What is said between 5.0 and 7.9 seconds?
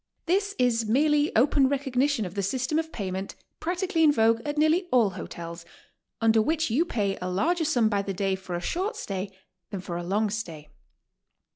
hotels, under which you pay a larger sum